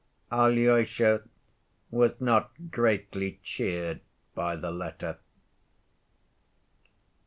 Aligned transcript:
Alyosha 0.31 1.21
was 1.91 2.19
not 2.19 2.71
greatly 2.71 3.39
cheered 3.43 4.01
by 4.33 4.55
the 4.55 4.71
letter. 4.71 5.19